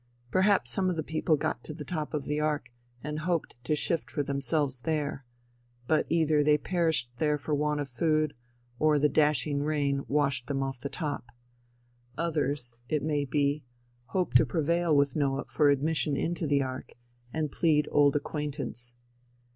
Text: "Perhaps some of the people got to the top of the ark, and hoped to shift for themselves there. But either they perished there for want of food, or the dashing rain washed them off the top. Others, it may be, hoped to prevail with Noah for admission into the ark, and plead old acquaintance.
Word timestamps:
"Perhaps 0.31 0.71
some 0.71 0.89
of 0.89 0.95
the 0.95 1.03
people 1.03 1.37
got 1.37 1.63
to 1.63 1.75
the 1.75 1.85
top 1.85 2.15
of 2.15 2.25
the 2.25 2.39
ark, 2.39 2.71
and 3.03 3.19
hoped 3.19 3.55
to 3.63 3.75
shift 3.75 4.09
for 4.09 4.23
themselves 4.23 4.81
there. 4.81 5.25
But 5.85 6.07
either 6.09 6.43
they 6.43 6.57
perished 6.57 7.11
there 7.17 7.37
for 7.37 7.53
want 7.53 7.79
of 7.81 7.87
food, 7.87 8.33
or 8.79 8.97
the 8.97 9.07
dashing 9.09 9.61
rain 9.61 10.01
washed 10.07 10.47
them 10.47 10.63
off 10.63 10.79
the 10.79 10.89
top. 10.89 11.27
Others, 12.17 12.73
it 12.89 13.03
may 13.03 13.25
be, 13.25 13.63
hoped 14.05 14.37
to 14.37 14.45
prevail 14.47 14.97
with 14.97 15.15
Noah 15.15 15.45
for 15.45 15.69
admission 15.69 16.17
into 16.17 16.47
the 16.47 16.63
ark, 16.63 16.93
and 17.31 17.51
plead 17.51 17.87
old 17.91 18.15
acquaintance. 18.15 18.95